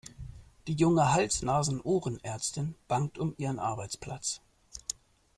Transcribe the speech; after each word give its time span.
Die 0.65 0.73
junge 0.73 1.13
Hals-Nasen-Ohren-Ärztin 1.13 2.73
bangt 2.87 3.19
um 3.19 3.35
ihren 3.37 3.59
Arbeitsplatz. 3.59 4.41